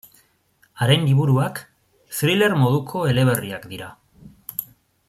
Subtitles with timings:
[0.85, 1.61] Haren liburuak
[2.21, 3.93] thriller moduko eleberriak dira.